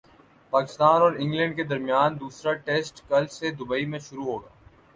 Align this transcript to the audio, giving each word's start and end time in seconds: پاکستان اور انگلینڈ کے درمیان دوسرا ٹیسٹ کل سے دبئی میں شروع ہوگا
پاکستان 0.53 1.01
اور 1.01 1.11
انگلینڈ 1.15 1.55
کے 1.55 1.63
درمیان 1.63 2.19
دوسرا 2.19 2.53
ٹیسٹ 2.65 3.01
کل 3.09 3.27
سے 3.31 3.51
دبئی 3.51 3.85
میں 3.85 3.99
شروع 3.99 4.25
ہوگا 4.25 4.49